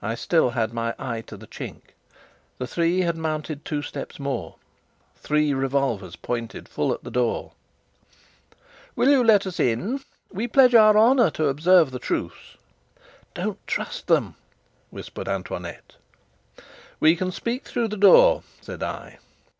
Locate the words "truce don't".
11.98-13.58